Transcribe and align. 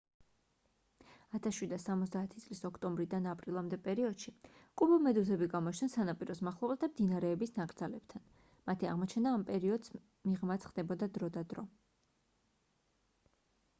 1770 1.39 2.37
წლის 2.43 2.61
ოქტომბრიდან 2.69 3.25
აპრილამდე 3.33 3.77
პერიოდში 3.87 4.31
კუბომედუზები 4.81 5.47
გამოჩნდნენ 5.51 5.91
სანაპიროს 5.95 6.41
მახლობლად 6.47 6.81
და 6.85 6.89
მდინარეების 6.93 7.53
ნაკრძალებთან 7.59 8.23
მათი 8.71 8.89
აღმოჩენა 8.93 9.35
ამ 9.41 9.43
პერიოდს 9.51 9.93
მიღმაც 10.31 10.65
ხდებოდა 10.71 11.09
დრო 11.19 11.29
და 11.37 11.45
დრო 11.53 11.67